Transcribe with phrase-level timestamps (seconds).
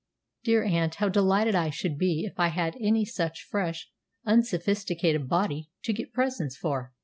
[0.43, 3.91] "Dear aunt, how delighted I should be if I had any such fresh,
[4.25, 6.91] unsophisticated body to get presents for!